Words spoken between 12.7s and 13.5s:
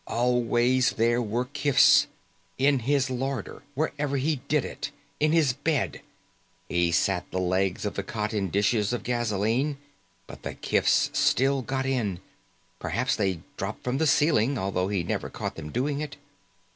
Perhaps they